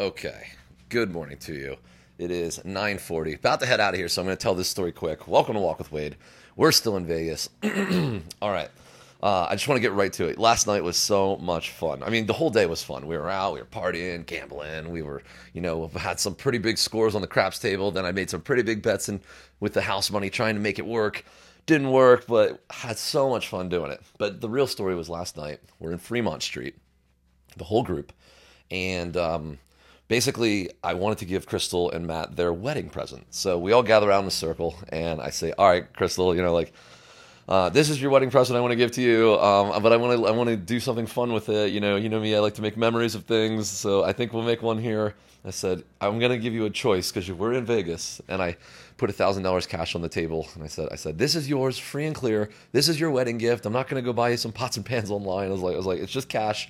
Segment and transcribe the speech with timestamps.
[0.00, 0.50] Okay.
[0.90, 1.76] Good morning to you.
[2.18, 3.34] It is 9:40.
[3.34, 5.26] About to head out of here, so I'm going to tell this story quick.
[5.26, 6.14] Welcome to Walk with Wade.
[6.54, 7.48] We're still in Vegas.
[8.40, 8.70] All right.
[9.20, 10.38] Uh, I just want to get right to it.
[10.38, 12.04] Last night was so much fun.
[12.04, 13.08] I mean, the whole day was fun.
[13.08, 14.92] We were out, we were partying, gambling.
[14.92, 17.90] We were, you know, had some pretty big scores on the craps table.
[17.90, 19.20] Then I made some pretty big bets in
[19.58, 21.24] with the house money, trying to make it work.
[21.66, 24.00] Didn't work, but had so much fun doing it.
[24.16, 25.58] But the real story was last night.
[25.80, 26.76] We're in Fremont Street,
[27.56, 28.12] the whole group,
[28.70, 29.58] and um,
[30.08, 33.26] basically, I wanted to give Crystal and Matt their wedding present.
[33.30, 36.42] So we all gather around in a circle, and I say, "All right, Crystal, you
[36.42, 36.72] know, like."
[37.48, 39.96] Uh, this is your wedding present I want to give to you, um, but I
[39.96, 41.72] want to I want to do something fun with it.
[41.72, 44.34] You know, you know me, I like to make memories of things, so I think
[44.34, 45.14] we'll make one here.
[45.46, 48.58] I said I'm gonna give you a choice because we're in Vegas, and I
[48.98, 51.78] put thousand dollars cash on the table, and I said I said this is yours,
[51.78, 52.50] free and clear.
[52.72, 53.64] This is your wedding gift.
[53.64, 55.48] I'm not gonna go buy you some pots and pans online.
[55.48, 56.68] I was like I was like it's just cash.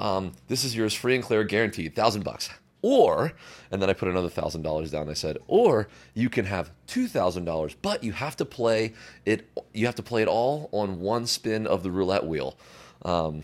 [0.00, 2.50] Um, this is yours, free and clear, guaranteed, thousand bucks.
[2.88, 3.32] Or,
[3.72, 5.08] and then I put another thousand dollars down.
[5.08, 8.92] I said, or you can have two thousand dollars, but you have to play
[9.24, 9.50] it.
[9.74, 12.56] You have to play it all on one spin of the roulette wheel.
[13.02, 13.42] Um,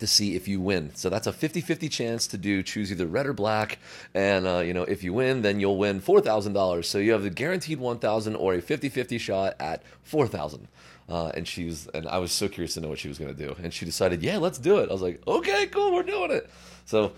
[0.00, 0.94] to see if you win.
[0.94, 3.78] So that's a 50-50 chance to do choose either red or black
[4.12, 6.84] and uh, you know if you win then you'll win $4,000.
[6.84, 10.68] So you have the guaranteed 1,000 or a 50-50 shot at 4,000.
[11.08, 13.46] Uh, and she's and I was so curious to know what she was going to
[13.46, 16.32] do and she decided, "Yeah, let's do it." I was like, "Okay, cool, we're doing
[16.32, 16.50] it."
[16.84, 17.12] So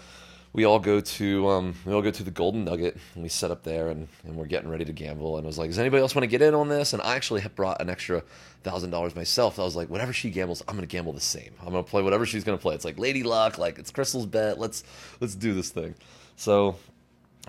[0.52, 3.50] we all go to um, we all go to the Golden Nugget and we set
[3.50, 6.00] up there and, and we're getting ready to gamble and I was like, does anybody
[6.00, 6.92] else want to get in on this?
[6.92, 8.22] And I actually have brought an extra
[8.62, 9.58] thousand dollars myself.
[9.58, 11.52] I was like, whatever she gambles, I'm gonna gamble the same.
[11.60, 12.74] I'm gonna play whatever she's gonna play.
[12.74, 14.58] It's like Lady Luck, like it's Crystal's bet.
[14.58, 14.84] Let's
[15.20, 15.94] let's do this thing.
[16.36, 16.76] So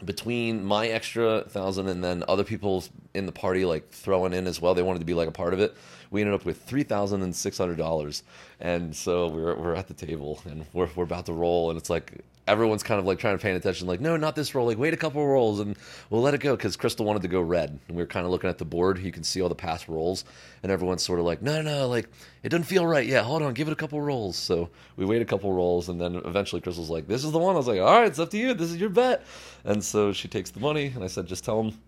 [0.05, 4.61] between my extra thousand and then other people in the party like throwing in as
[4.61, 5.75] well, they wanted to be like a part of it.
[6.11, 8.23] We ended up with three thousand and six hundred dollars,
[8.59, 11.89] and so we're we're at the table and we're we're about to roll, and it's
[11.89, 14.65] like everyone's kind of like trying to pay attention, like, no, not this roll.
[14.65, 15.77] Like, wait a couple rolls and
[16.09, 17.79] we'll let it go because Crystal wanted to go red.
[17.87, 18.97] And we were kind of looking at the board.
[18.97, 20.25] You can see all the past rolls,
[20.63, 22.09] and everyone's sort of like, no, no, no like,
[22.43, 23.05] it doesn't feel right.
[23.05, 24.35] Yeah, hold on, give it a couple rolls.
[24.35, 27.55] So we wait a couple rolls, and then eventually Crystal's like, this is the one.
[27.55, 28.53] I was like, all right, it's up to you.
[28.53, 29.25] This is your bet.
[29.63, 31.79] And so she takes the money, and I said, just tell him,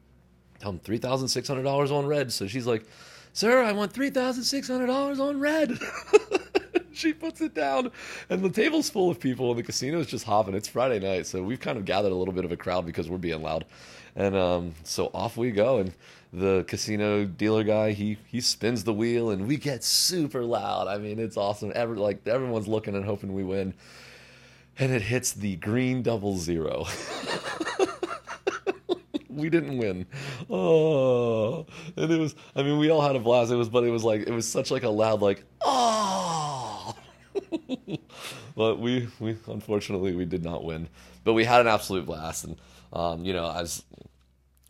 [0.60, 2.32] tell him $3,600 on red.
[2.32, 2.86] So she's like,
[3.34, 5.72] sir, I want $3,600 on red.
[7.02, 7.92] she puts it down,
[8.30, 10.54] and the table's full of people, and the casino's just hopping.
[10.54, 13.10] It's Friday night, so we've kind of gathered a little bit of a crowd because
[13.10, 13.66] we're being loud,
[14.16, 15.80] and um, so off we go.
[15.80, 15.94] And
[16.32, 20.88] the casino dealer guy, he he spins the wheel, and we get super loud.
[20.88, 21.72] I mean, it's awesome.
[21.74, 23.74] Every like everyone's looking and hoping we win,
[24.78, 26.86] and it hits the green double zero.
[29.30, 30.06] we didn't win.
[30.50, 31.66] Oh,
[31.98, 32.36] and it was.
[32.56, 33.52] I mean, we all had a blast.
[33.52, 36.01] It was, but it was like it was such like a loud like oh.
[38.56, 40.88] but we we unfortunately we did not win.
[41.24, 42.58] But we had an absolute blast, and
[42.94, 43.84] um, you know, as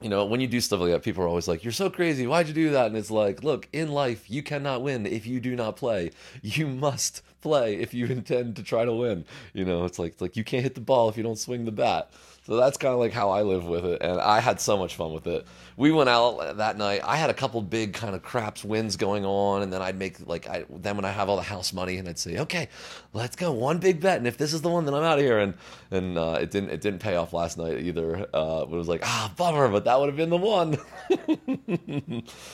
[0.01, 2.27] you know, when you do stuff like that, people are always like, "You're so crazy.
[2.27, 5.39] Why'd you do that?" And it's like, look, in life, you cannot win if you
[5.39, 6.11] do not play.
[6.41, 9.25] You must play if you intend to try to win.
[9.53, 11.65] You know, it's like it's like you can't hit the ball if you don't swing
[11.65, 12.11] the bat.
[12.43, 14.95] So that's kind of like how I live with it, and I had so much
[14.95, 15.45] fun with it.
[15.77, 17.01] We went out that night.
[17.03, 20.27] I had a couple big kind of craps wins going on, and then I'd make
[20.27, 22.67] like I then when I have all the house money, and I'd say, okay,
[23.13, 25.23] let's go one big bet, and if this is the one, then I'm out of
[25.23, 25.37] here.
[25.37, 25.53] And
[25.91, 28.25] and uh, it didn't it didn't pay off last night either.
[28.33, 30.77] Uh, it was like ah bummer, but that would have been the one.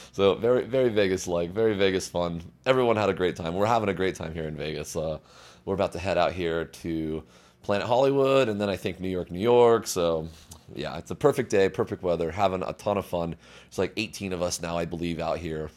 [0.11, 2.41] so very very Vegas like, very Vegas fun.
[2.65, 3.53] Everyone had a great time.
[3.53, 4.95] We're having a great time here in Vegas.
[4.95, 5.19] Uh,
[5.63, 7.23] we're about to head out here to
[7.61, 9.85] Planet Hollywood, and then I think New York, New York.
[9.85, 10.29] So
[10.73, 13.35] yeah, it's a perfect day, perfect weather, having a ton of fun.
[13.67, 15.69] It's like 18 of us now, I believe, out here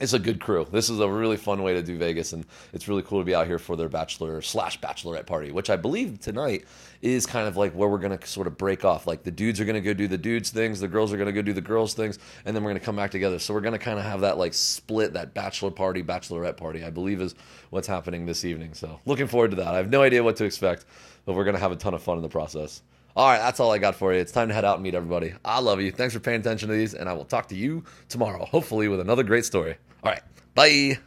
[0.00, 0.66] it's a good crew.
[0.70, 3.34] This is a really fun way to do Vegas, and it's really cool to be
[3.34, 6.64] out here for their bachelor slash bachelorette party, which I believe tonight
[7.02, 9.06] is kind of like where we're gonna sort of break off.
[9.06, 11.42] Like the dudes are gonna go do the dudes things, the girls are gonna go
[11.42, 13.38] do the girls things, and then we're gonna come back together.
[13.38, 16.84] So we're gonna kind of have that like split, that bachelor party, bachelorette party.
[16.84, 17.34] I believe is
[17.70, 18.74] what's happening this evening.
[18.74, 19.74] So looking forward to that.
[19.74, 20.84] I have no idea what to expect,
[21.24, 22.82] but we're gonna have a ton of fun in the process.
[23.18, 24.20] All right, that's all I got for you.
[24.20, 25.34] It's time to head out and meet everybody.
[25.44, 25.90] I love you.
[25.90, 29.00] Thanks for paying attention to these, and I will talk to you tomorrow, hopefully with
[29.00, 29.76] another great story.
[30.04, 30.22] All right,
[30.54, 30.98] bye.